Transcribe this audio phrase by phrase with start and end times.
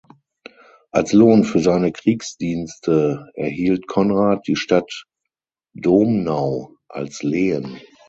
[0.89, 5.05] Als Lohn für seine Kriegsdienste erhielt Konrad die Stadt
[5.75, 7.77] Domnau als Lehen.